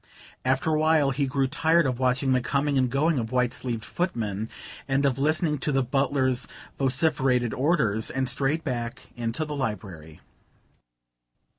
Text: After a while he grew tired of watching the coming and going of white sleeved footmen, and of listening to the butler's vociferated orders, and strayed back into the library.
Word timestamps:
After 0.43 0.71
a 0.73 0.79
while 0.79 1.11
he 1.11 1.27
grew 1.27 1.45
tired 1.45 1.85
of 1.85 1.99
watching 1.99 2.33
the 2.33 2.41
coming 2.41 2.75
and 2.75 2.89
going 2.89 3.19
of 3.19 3.31
white 3.31 3.53
sleeved 3.53 3.83
footmen, 3.85 4.49
and 4.87 5.05
of 5.05 5.19
listening 5.19 5.59
to 5.59 5.71
the 5.71 5.83
butler's 5.83 6.47
vociferated 6.79 7.53
orders, 7.53 8.09
and 8.09 8.27
strayed 8.27 8.63
back 8.63 9.09
into 9.15 9.45
the 9.45 9.55
library. 9.55 10.19